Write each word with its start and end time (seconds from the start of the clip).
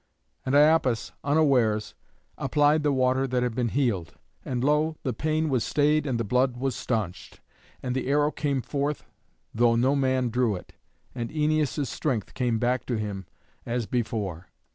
And 0.47 0.55
Iapis, 0.55 1.11
unawares, 1.23 1.93
applied 2.35 2.81
the 2.81 2.91
water 2.91 3.27
that 3.27 3.43
had 3.43 3.53
been 3.53 3.69
healed; 3.69 4.15
and 4.43 4.63
lo! 4.63 4.95
the 5.03 5.13
pain 5.13 5.47
was 5.47 5.63
stayed 5.63 6.07
and 6.07 6.19
the 6.19 6.23
blood 6.23 6.57
was 6.57 6.75
staunched, 6.75 7.39
and 7.83 7.93
the 7.95 8.07
arrow 8.07 8.31
came 8.31 8.63
forth, 8.63 9.05
though 9.53 9.75
no 9.75 9.95
man 9.95 10.29
drew 10.31 10.55
it, 10.55 10.73
and 11.13 11.29
Æneas's 11.29 11.89
strength 11.89 12.33
came 12.33 12.57
back 12.57 12.87
to 12.87 12.95
him 12.97 13.27
as 13.63 13.85
before. 13.85 14.47